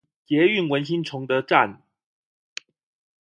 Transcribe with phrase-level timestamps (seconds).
[0.25, 1.83] 捷運文心崇德站